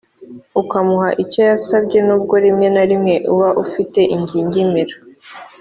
[0.61, 4.95] ukamuha icyo yasabye n’ubwo rimwe na rimwe uba ufite ingingimira